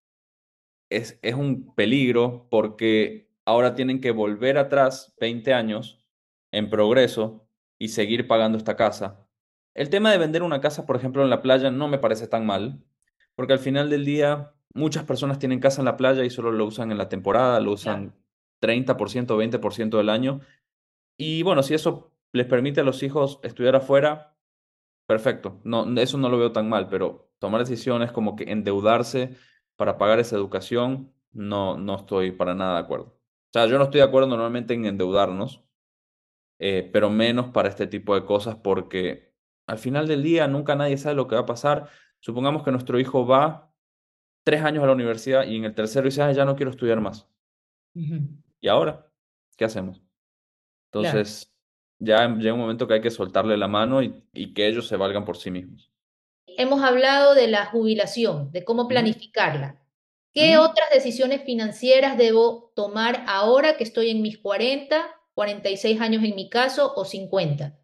[0.89, 6.03] es, es un peligro porque ahora tienen que volver atrás 20 años
[6.51, 7.47] en progreso
[7.79, 9.27] y seguir pagando esta casa.
[9.73, 12.45] El tema de vender una casa, por ejemplo, en la playa no me parece tan
[12.45, 12.83] mal,
[13.35, 16.65] porque al final del día muchas personas tienen casa en la playa y solo lo
[16.65, 18.13] usan en la temporada, lo usan
[18.63, 20.39] 30% o 20% del año.
[21.17, 24.37] Y bueno, si eso les permite a los hijos estudiar afuera,
[25.05, 25.59] perfecto.
[25.63, 29.35] No, eso no lo veo tan mal, pero tomar decisiones como que endeudarse
[29.75, 33.05] para pagar esa educación, no, no estoy para nada de acuerdo.
[33.05, 35.63] O sea, yo no estoy de acuerdo normalmente en endeudarnos,
[36.59, 39.33] eh, pero menos para este tipo de cosas porque
[39.67, 41.89] al final del día nunca nadie sabe lo que va a pasar.
[42.19, 43.73] Supongamos que nuestro hijo va
[44.43, 47.27] tres años a la universidad y en el tercero dice, ya no quiero estudiar más.
[48.63, 49.05] ¿Y ahora?
[49.55, 50.01] ¿Qué hacemos?
[50.91, 51.53] Entonces,
[51.99, 54.97] ya llega un momento que hay que soltarle la mano y, y que ellos se
[54.97, 55.93] valgan por sí mismos
[56.57, 59.79] hemos hablado de la jubilación, de cómo planificarla.
[60.33, 66.35] ¿Qué otras decisiones financieras debo tomar ahora que estoy en mis 40, 46 años en
[66.35, 67.79] mi caso o 50?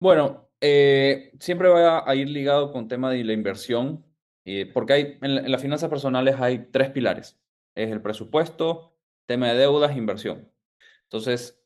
[0.00, 4.04] Bueno, eh, siempre va a ir ligado con tema de la inversión,
[4.44, 7.38] eh, porque hay, en, las finanzas personales hay tres pilares.
[7.76, 8.93] Es el presupuesto,
[9.26, 10.50] tema de deudas, inversión.
[11.04, 11.62] Entonces,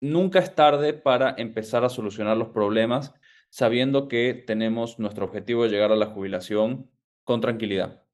[0.00, 3.14] nunca es tarde para empezar a solucionar los problemas
[3.50, 6.90] sabiendo que tenemos nuestro objetivo de llegar a la jubilación
[7.24, 8.04] con tranquilidad.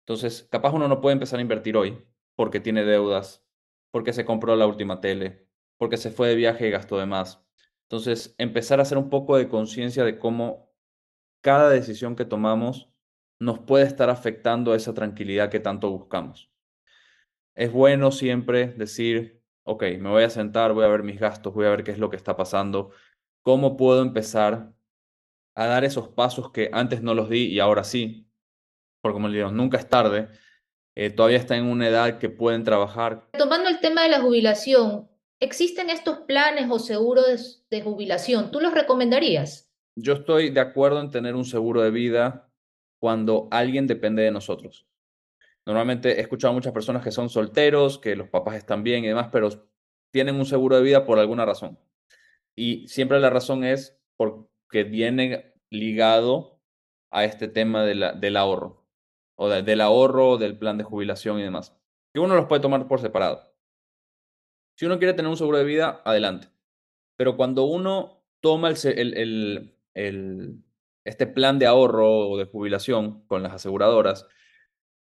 [0.00, 2.04] Entonces, capaz uno no puede empezar a invertir hoy
[2.36, 3.46] porque tiene deudas,
[3.90, 7.42] porque se compró la última tele, porque se fue de viaje y gastó de más.
[7.82, 10.74] Entonces, empezar a hacer un poco de conciencia de cómo
[11.40, 12.90] cada decisión que tomamos
[13.38, 16.53] nos puede estar afectando a esa tranquilidad que tanto buscamos.
[17.54, 21.66] Es bueno siempre decir, ok, me voy a sentar, voy a ver mis gastos, voy
[21.66, 22.90] a ver qué es lo que está pasando,
[23.42, 24.72] cómo puedo empezar
[25.54, 28.28] a dar esos pasos que antes no los di y ahora sí,
[29.00, 30.28] porque como le digo, nunca es tarde,
[30.96, 33.28] eh, todavía está en una edad que pueden trabajar.
[33.38, 35.08] Tomando el tema de la jubilación,
[35.40, 38.50] ¿existen estos planes o seguros de, de jubilación?
[38.50, 39.70] ¿Tú los recomendarías?
[39.96, 42.50] Yo estoy de acuerdo en tener un seguro de vida
[43.00, 44.86] cuando alguien depende de nosotros.
[45.66, 49.08] Normalmente he escuchado a muchas personas que son solteros, que los papás están bien y
[49.08, 49.48] demás, pero
[50.10, 51.78] tienen un seguro de vida por alguna razón.
[52.54, 56.60] Y siempre la razón es porque viene ligado
[57.10, 58.84] a este tema del ahorro,
[59.36, 61.76] o del ahorro, del plan de jubilación y demás.
[62.12, 63.54] Que uno los puede tomar por separado.
[64.76, 66.48] Si uno quiere tener un seguro de vida, adelante.
[67.16, 69.74] Pero cuando uno toma el,
[71.04, 74.26] este plan de ahorro o de jubilación con las aseguradoras,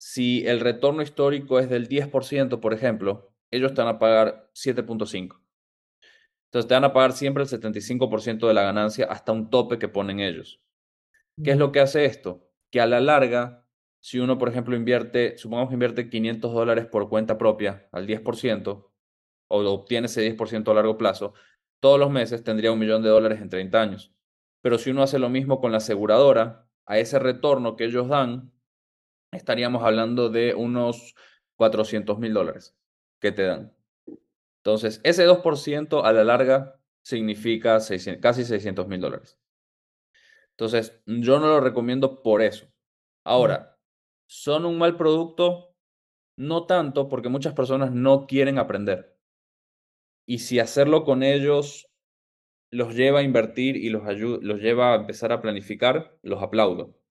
[0.05, 5.41] si el retorno histórico es del 10%, por ejemplo, ellos están a pagar 7.5.
[6.47, 9.87] Entonces te van a pagar siempre el 75% de la ganancia hasta un tope que
[9.87, 10.61] ponen ellos.
[11.45, 12.51] ¿Qué es lo que hace esto?
[12.73, 13.65] Que a la larga,
[14.01, 18.91] si uno, por ejemplo, invierte, supongamos que invierte 500 dólares por cuenta propia al 10%,
[19.47, 21.35] o obtiene ese 10% a largo plazo,
[21.79, 24.13] todos los meses tendría un millón de dólares en 30 años.
[24.63, 28.53] Pero si uno hace lo mismo con la aseguradora, a ese retorno que ellos dan,
[29.33, 31.15] estaríamos hablando de unos
[31.57, 32.77] 400 mil dólares
[33.21, 33.75] que te dan.
[34.59, 37.79] Entonces, ese 2% a la larga significa
[38.21, 39.39] casi 600 mil dólares.
[40.51, 42.67] Entonces, yo no lo recomiendo por eso.
[43.25, 43.79] Ahora,
[44.27, 45.75] ¿son un mal producto?
[46.37, 49.19] No tanto, porque muchas personas no quieren aprender.
[50.27, 51.89] Y si hacerlo con ellos
[52.71, 57.02] los lleva a invertir y los, los lleva a empezar a planificar, los aplaudo.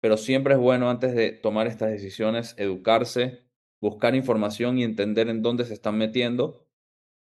[0.00, 3.44] Pero siempre es bueno antes de tomar estas decisiones educarse,
[3.80, 6.66] buscar información y entender en dónde se están metiendo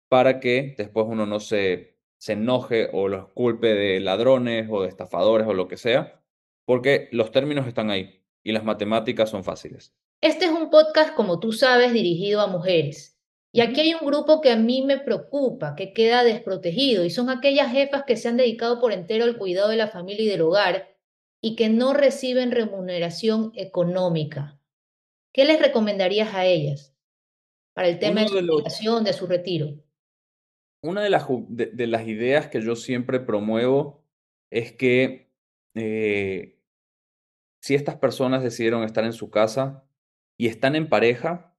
[0.10, 4.89] para que después uno no se, se enoje o los culpe de ladrones o de
[4.89, 6.23] estafadores o lo que sea,
[6.65, 9.93] porque los términos están ahí y las matemáticas son fáciles.
[10.21, 13.19] Este es un podcast, como tú sabes, dirigido a mujeres.
[13.53, 17.30] Y aquí hay un grupo que a mí me preocupa, que queda desprotegido, y son
[17.30, 20.41] aquellas jefas que se han dedicado por entero al cuidado de la familia y del
[20.41, 20.96] hogar
[21.41, 24.60] y que no reciben remuneración económica.
[25.34, 26.95] ¿Qué les recomendarías a ellas
[27.73, 29.76] para el tema de su de su retiro?
[30.82, 34.04] una de las, de, las ideas que yo siempre promuevo
[34.50, 35.32] es que
[35.76, 36.60] eh,
[37.62, 39.84] si estas personas decidieron estar en su casa
[40.38, 41.56] y están en pareja,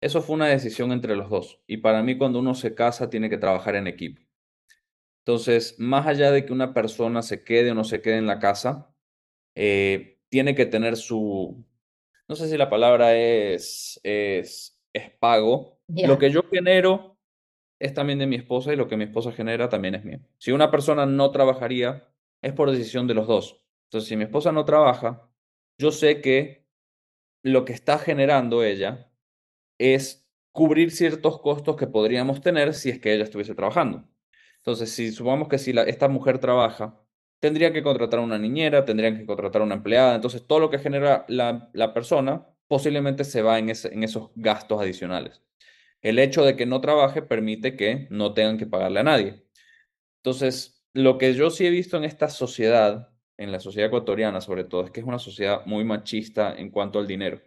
[0.00, 1.60] eso fue una decisión entre los dos.
[1.66, 4.22] Y para mí cuando uno se casa tiene que trabajar en equipo.
[5.24, 8.38] Entonces, más allá de que una persona se quede o no se quede en la
[8.38, 8.94] casa,
[9.56, 11.64] eh, tiene que tener su,
[12.28, 15.80] no sé si la palabra es, es, es pago.
[15.88, 17.16] Lo que yo genero
[17.78, 20.20] es también de mi esposa y lo que mi esposa genera también es mío.
[20.38, 22.08] Si una persona no trabajaría,
[22.42, 23.62] es por decisión de los dos.
[23.86, 25.28] Entonces, si mi esposa no trabaja,
[25.78, 26.66] yo sé que
[27.42, 29.10] lo que está generando ella
[29.78, 34.08] es cubrir ciertos costos que podríamos tener si es que ella estuviese trabajando.
[34.56, 37.05] Entonces, si supongamos que si esta mujer trabaja,
[37.40, 40.70] tendría que contratar a una niñera, tendrían que contratar a una empleada, entonces todo lo
[40.70, 45.42] que genera la, la persona posiblemente se va en, ese, en esos gastos adicionales.
[46.02, 49.44] El hecho de que no trabaje permite que no tengan que pagarle a nadie.
[50.22, 54.64] Entonces, lo que yo sí he visto en esta sociedad, en la sociedad ecuatoriana sobre
[54.64, 57.40] todo, es que es una sociedad muy machista en cuanto al dinero.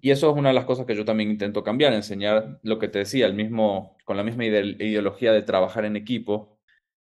[0.00, 2.88] Y eso es una de las cosas que yo también intento cambiar, enseñar lo que
[2.88, 6.58] te decía, el mismo, con la misma ideología de trabajar en equipo,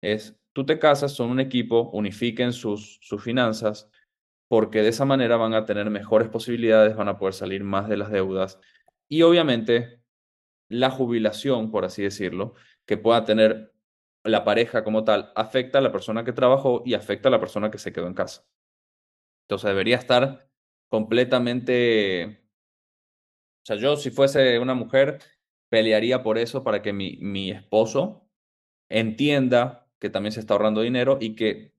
[0.00, 3.90] es tú te casas, son un equipo, unifiquen sus, sus finanzas,
[4.48, 7.98] porque de esa manera van a tener mejores posibilidades, van a poder salir más de
[7.98, 8.58] las deudas
[9.08, 10.00] y obviamente
[10.68, 12.54] la jubilación, por así decirlo,
[12.86, 13.74] que pueda tener
[14.24, 17.70] la pareja como tal, afecta a la persona que trabajó y afecta a la persona
[17.70, 18.46] que se quedó en casa.
[19.44, 20.48] Entonces debería estar
[20.88, 22.40] completamente...
[23.62, 25.20] O sea, yo si fuese una mujer,
[25.68, 28.28] pelearía por eso para que mi, mi esposo
[28.88, 31.72] entienda que también se está ahorrando dinero y que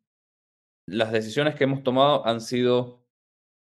[0.88, 3.06] las decisiones que hemos tomado han sido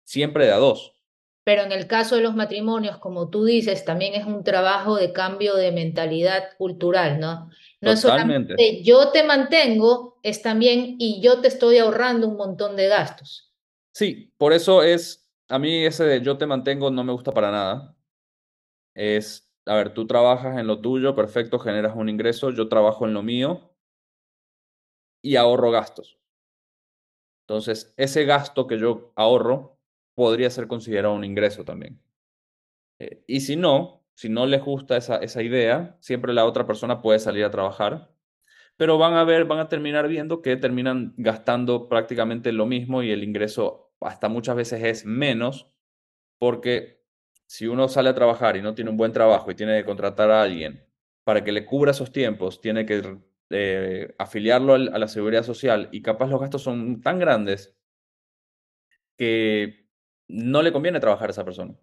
[0.07, 0.95] siempre de a dos.
[1.43, 5.13] Pero en el caso de los matrimonios, como tú dices, también es un trabajo de
[5.13, 7.51] cambio de mentalidad cultural, ¿no?
[7.81, 12.77] No es solamente yo te mantengo, es también y yo te estoy ahorrando un montón
[12.77, 13.53] de gastos.
[13.93, 17.51] Sí, por eso es, a mí ese de yo te mantengo no me gusta para
[17.51, 17.97] nada.
[18.95, 23.15] Es, a ver, tú trabajas en lo tuyo, perfecto, generas un ingreso, yo trabajo en
[23.15, 23.74] lo mío
[25.25, 26.19] y ahorro gastos.
[27.47, 29.79] Entonces, ese gasto que yo ahorro
[30.15, 31.99] podría ser considerado un ingreso también.
[32.99, 37.01] Eh, y si no, si no les gusta esa, esa idea, siempre la otra persona
[37.01, 38.13] puede salir a trabajar,
[38.77, 43.11] pero van a ver, van a terminar viendo que terminan gastando prácticamente lo mismo y
[43.11, 45.71] el ingreso hasta muchas veces es menos,
[46.39, 47.03] porque
[47.47, 50.31] si uno sale a trabajar y no tiene un buen trabajo y tiene que contratar
[50.31, 50.85] a alguien
[51.25, 53.19] para que le cubra esos tiempos, tiene que
[53.51, 57.77] eh, afiliarlo a la seguridad social y capaz los gastos son tan grandes
[59.19, 59.87] que
[60.29, 61.79] no le conviene trabajar a esa persona.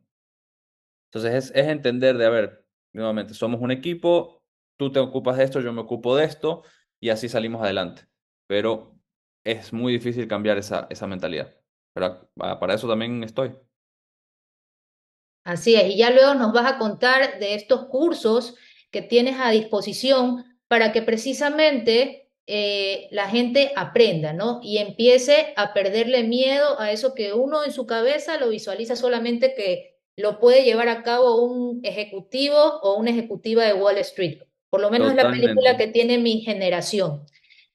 [1.10, 4.44] Entonces es, entender de, a ver, nuevamente, somos un equipo,
[4.78, 6.64] tú te ocupas de esto, yo me ocupo de esto,
[7.00, 8.08] y así salimos adelante.
[8.48, 8.98] Pero
[9.44, 11.54] es muy difícil cambiar esa, esa mentalidad.
[11.94, 13.56] Pero para eso también estoy.
[15.44, 18.56] Así es, y ya luego nos vas a contar de estos cursos
[18.92, 24.62] que tienes a disposición para que precisamente eh, la gente aprenda, ¿no?
[24.64, 29.54] Y empiece a perderle miedo a eso que uno en su cabeza lo visualiza solamente
[29.54, 34.44] que lo puede llevar a cabo un ejecutivo o una ejecutiva de Wall Street.
[34.70, 37.26] Por lo menos es la película que tiene mi generación.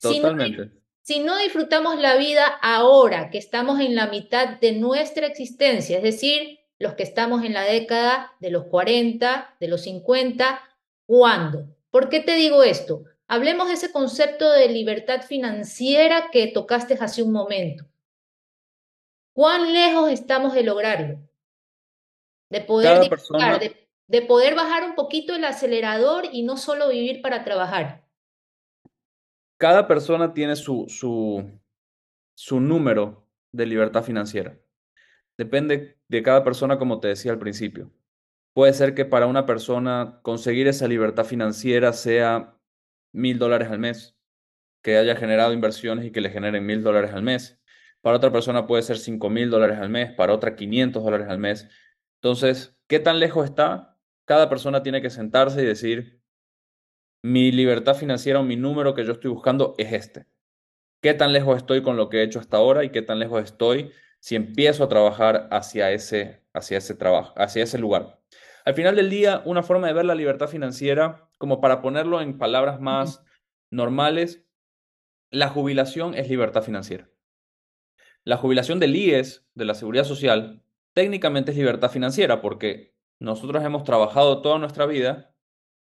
[0.00, 0.70] Totalmente.
[1.02, 6.02] Si no, disfrutamos la vida ahora, que estamos en la mitad de nuestra existencia, es
[6.02, 10.62] decir, los que estamos en la década de los 40, de los 50,
[11.04, 11.75] ¿cuándo?
[11.96, 13.04] ¿Por qué te digo esto?
[13.26, 17.86] Hablemos de ese concepto de libertad financiera que tocaste hace un momento.
[19.32, 21.18] ¿Cuán lejos estamos de lograrlo?
[22.50, 23.08] De poder,
[24.08, 28.04] de, poder bajar un poquito el acelerador y no solo vivir para trabajar.
[29.56, 31.50] Cada persona tiene su, su,
[32.34, 34.54] su número de libertad financiera.
[35.38, 37.90] Depende de cada persona, como te decía al principio.
[38.56, 42.56] Puede ser que para una persona conseguir esa libertad financiera sea
[43.12, 44.16] mil dólares al mes,
[44.82, 47.60] que haya generado inversiones y que le generen mil dólares al mes.
[48.00, 51.38] Para otra persona puede ser cinco mil dólares al mes, para otra 500 dólares al
[51.38, 51.68] mes.
[52.14, 53.98] Entonces, ¿qué tan lejos está?
[54.24, 56.22] Cada persona tiene que sentarse y decir,
[57.22, 60.28] mi libertad financiera o mi número que yo estoy buscando es este.
[61.02, 63.44] ¿Qué tan lejos estoy con lo que he hecho hasta ahora y qué tan lejos
[63.44, 68.18] estoy si empiezo a trabajar hacia ese, hacia ese trabajo, hacia ese lugar?
[68.66, 72.36] Al final del día, una forma de ver la libertad financiera, como para ponerlo en
[72.36, 73.24] palabras más
[73.70, 74.44] normales,
[75.30, 77.08] la jubilación es libertad financiera.
[78.24, 80.64] La jubilación del IES, de la Seguridad Social,
[80.94, 85.32] técnicamente es libertad financiera porque nosotros hemos trabajado toda nuestra vida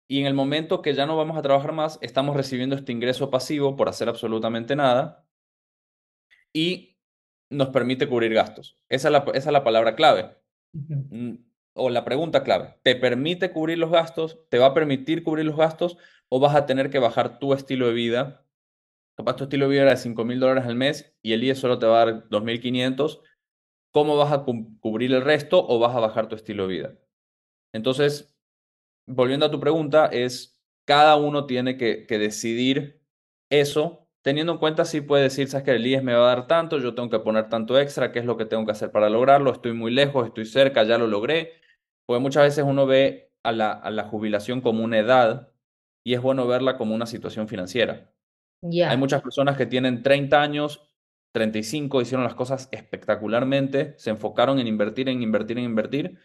[0.08, 3.28] y en el momento que ya no vamos a trabajar más, estamos recibiendo este ingreso
[3.28, 5.26] pasivo por hacer absolutamente nada
[6.52, 6.96] y
[7.50, 8.78] nos permite cubrir gastos.
[8.88, 10.36] Esa es la, esa es la palabra clave.
[11.78, 12.76] O la pregunta clave.
[12.82, 14.38] ¿Te permite cubrir los gastos?
[14.48, 15.96] ¿Te va a permitir cubrir los gastos?
[16.28, 18.44] ¿O vas a tener que bajar tu estilo de vida?
[19.16, 21.58] Capaz tu estilo de vida era de 5 mil dólares al mes y el IES
[21.58, 23.22] solo te va a dar 2.500.
[23.92, 26.94] ¿Cómo vas a cubrir el resto o vas a bajar tu estilo de vida?
[27.72, 28.36] Entonces,
[29.06, 33.00] volviendo a tu pregunta, es cada uno tiene que, que decidir
[33.50, 36.46] eso teniendo en cuenta si puede decir, sabes que el IES me va a dar
[36.46, 39.08] tanto, yo tengo que poner tanto extra, qué es lo que tengo que hacer para
[39.08, 41.52] lograrlo, estoy muy lejos, estoy cerca, ya lo logré.
[42.08, 45.52] Porque muchas veces uno ve a la, a la jubilación como una edad
[46.02, 48.14] y es bueno verla como una situación financiera.
[48.86, 50.88] Hay muchas personas que tienen 30 años,
[51.32, 56.18] 35, hicieron las cosas espectacularmente, se enfocaron en invertir, en invertir, en invertir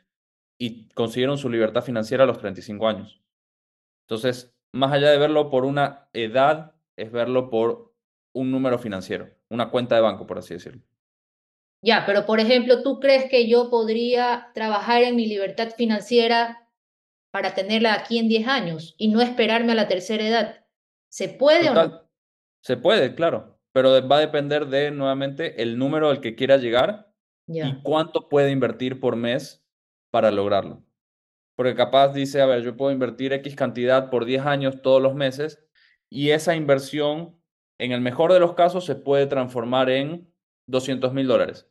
[0.58, 3.22] y consiguieron su libertad financiera a los 35 años.
[4.08, 7.94] Entonces, más allá de verlo por una edad, es verlo por
[8.34, 10.82] un número financiero, una cuenta de banco, por así decirlo.
[11.84, 16.70] Ya, pero por ejemplo, ¿tú crees que yo podría trabajar en mi libertad financiera
[17.30, 20.66] para tenerla aquí en 10 años y no esperarme a la tercera edad?
[21.10, 22.10] ¿Se puede o no?
[22.62, 27.14] Se puede, claro, pero va a depender de nuevamente el número al que quiera llegar
[27.48, 29.62] y cuánto puede invertir por mes
[30.10, 30.82] para lograrlo.
[31.58, 35.16] Porque capaz dice, a ver, yo puedo invertir X cantidad por 10 años todos los
[35.16, 35.62] meses
[36.10, 37.38] y esa inversión,
[37.78, 40.34] en el mejor de los casos, se puede transformar en
[40.68, 41.70] 200 mil dólares.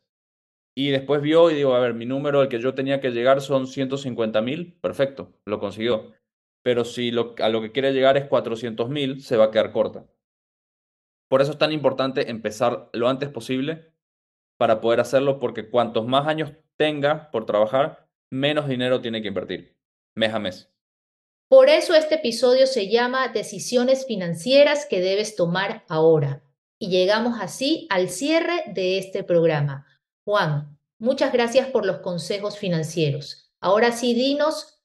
[0.75, 3.41] Y después vio y digo, a ver, mi número al que yo tenía que llegar
[3.41, 6.13] son 150 mil, perfecto, lo consiguió.
[6.63, 9.71] Pero si lo, a lo que quiere llegar es 400 mil, se va a quedar
[9.71, 10.07] corta.
[11.29, 13.93] Por eso es tan importante empezar lo antes posible
[14.57, 19.75] para poder hacerlo, porque cuantos más años tenga por trabajar, menos dinero tiene que invertir,
[20.15, 20.73] mes a mes.
[21.49, 26.43] Por eso este episodio se llama Decisiones financieras que debes tomar ahora.
[26.79, 29.85] Y llegamos así al cierre de este programa.
[30.25, 33.51] Juan, muchas gracias por los consejos financieros.
[33.59, 34.81] Ahora sí, dinos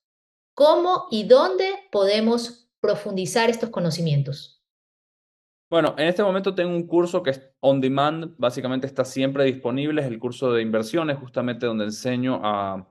[0.55, 4.64] cómo y dónde podemos profundizar estos conocimientos.
[5.70, 10.01] Bueno, en este momento tengo un curso que es on demand, básicamente está siempre disponible,
[10.01, 12.89] es el curso de inversiones, justamente donde enseño a,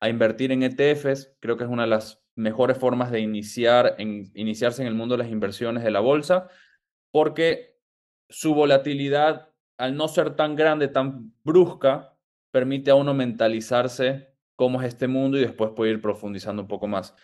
[0.00, 1.36] a invertir en ETFs.
[1.40, 5.16] Creo que es una de las mejores formas de iniciar en, iniciarse en el mundo
[5.16, 6.48] de las inversiones de la bolsa,
[7.10, 7.78] porque
[8.28, 12.16] su volatilidad, al no ser tan grande, tan brusca,
[12.50, 16.86] permite a uno mentalizarse cómo es este mundo y después puede ir profundizando un poco
[16.86, 17.14] más.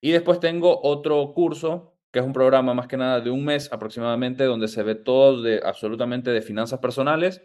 [0.00, 3.72] Y después tengo otro curso, que es un programa más que nada de un mes
[3.72, 7.42] aproximadamente, donde se ve todo de absolutamente de finanzas personales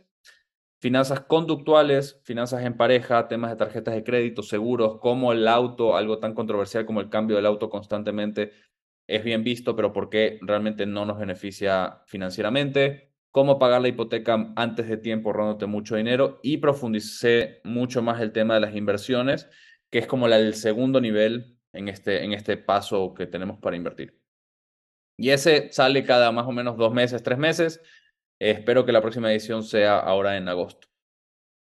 [0.79, 6.19] finanzas conductuales, finanzas en pareja, temas de tarjetas de crédito, seguros, como el auto, algo
[6.19, 8.51] tan controversial como el cambio del auto constantemente
[9.05, 14.53] es bien visto, pero por qué realmente no nos beneficia financieramente, cómo pagar la hipoteca
[14.55, 19.49] antes de tiempo ahorrándote mucho dinero y profundicé mucho más el tema de las inversiones,
[19.89, 24.19] que es como el segundo nivel en este, en este paso que tenemos para invertir.
[25.17, 27.81] Y ese sale cada más o menos dos meses, tres meses
[28.39, 30.87] espero que la próxima edición sea ahora en agosto.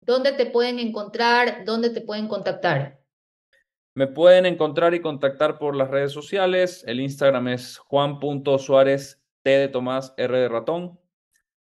[0.01, 1.66] ¿Dónde te pueden encontrar?
[1.66, 3.01] ¿Dónde te pueden contactar?
[3.95, 6.84] Me pueden encontrar y contactar por las redes sociales.
[6.88, 10.99] El Instagram es juan.suárez, T de Tomás, R de ratón.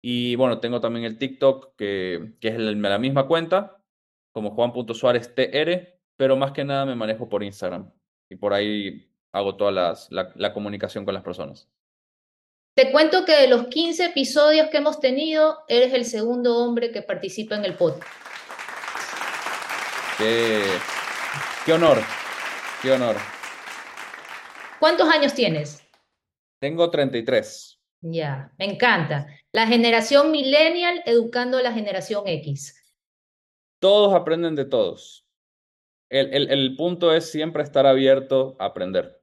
[0.08, 3.82] Y bueno, tengo también el TikTok, que, que es la misma cuenta,
[4.32, 7.92] como juan.suárez, TR, pero más que nada me manejo por Instagram.
[8.30, 9.98] Y por ahí hago toda la,
[10.36, 11.68] la comunicación con las personas.
[12.76, 17.02] Te cuento que de los 15 episodios que hemos tenido, eres el segundo hombre que
[17.02, 18.08] participa en el podcast.
[20.20, 21.98] Qué, honor,
[22.84, 23.16] qué honor.
[24.80, 25.82] ¿Cuántos años tienes?
[26.60, 27.75] Tengo 33.
[28.08, 29.26] Ya, me encanta.
[29.52, 32.80] La generación millennial educando a la generación X.
[33.80, 35.26] Todos aprenden de todos.
[36.12, 39.20] El, el punto es siempre estar abierto a aprender.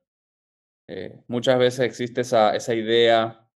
[0.88, 3.48] Eh, muchas veces existe esa, esa idea,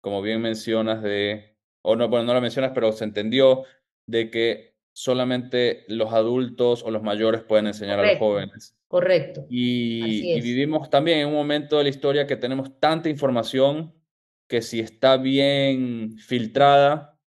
[0.00, 3.64] como bien mencionas, de, o no, bueno, no lo mencionas, pero se entendió,
[4.06, 8.76] de que solamente los adultos o los mayores pueden enseñar a los jóvenes.
[8.86, 9.44] Correcto.
[9.50, 13.97] Y, y, vivimos también en un momento de la historia que tenemos tanta información
[14.48, 17.18] que si está bien filtrada,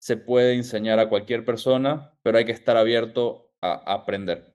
[0.00, 4.54] se puede enseñar a cualquier persona, pero hay que estar abierto a aprender.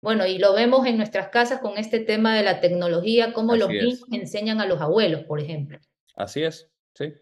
[0.00, 3.68] Bueno, y lo vemos en nuestras casas con este tema de la tecnología, cómo los
[3.68, 5.78] niños enseñan a los abuelos, por ejemplo.
[6.14, 7.14] Así es, sí.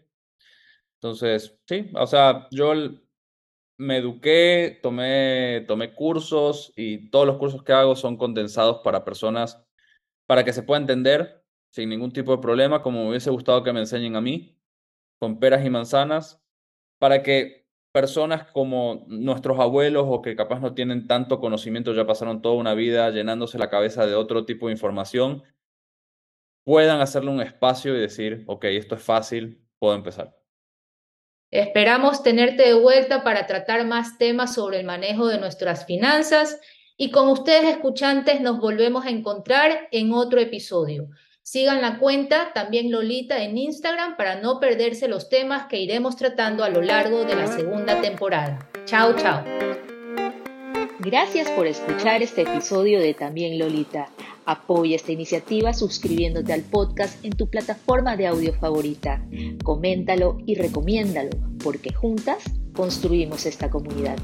[1.01, 2.73] Entonces, sí, o sea, yo
[3.79, 9.63] me eduqué, tomé, tomé cursos y todos los cursos que hago son condensados para personas,
[10.27, 11.43] para que se pueda entender
[11.77, 14.57] sin ningún tipo de problema, como me hubiese gustado que me enseñen a mí,
[15.19, 16.41] con peras y manzanas,
[16.97, 22.41] para que personas como nuestros abuelos o que capaz no tienen tanto conocimiento, ya pasaron
[22.41, 25.43] toda una vida llenándose la cabeza de otro tipo de información,
[26.63, 30.35] puedan hacerle un espacio y decir, ok, esto es fácil, puedo empezar.
[31.51, 36.59] Esperamos tenerte de vuelta para tratar más temas sobre el manejo de nuestras finanzas
[36.97, 41.09] y con ustedes escuchantes nos volvemos a encontrar en otro episodio.
[41.49, 46.65] Sigan la cuenta también Lolita en Instagram para no perderse los temas que iremos tratando
[46.65, 48.67] a lo largo de la segunda temporada.
[48.83, 49.45] Chao, chao.
[50.99, 54.09] Gracias por escuchar este episodio de También Lolita.
[54.45, 59.25] Apoya esta iniciativa suscribiéndote al podcast en tu plataforma de audio favorita.
[59.63, 61.29] Coméntalo y recomiéndalo,
[61.63, 62.43] porque juntas
[62.73, 64.17] construimos esta comunidad.